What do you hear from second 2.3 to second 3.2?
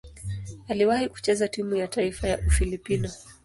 Ufilipino.